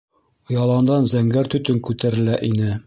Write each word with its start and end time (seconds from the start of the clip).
Яландан 0.55 1.07
зәңгәр 1.13 1.53
төтөн 1.57 1.87
күтәрелә 1.91 2.45
ине. 2.53 2.77